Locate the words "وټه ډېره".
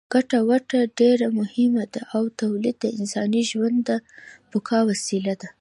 0.49-1.27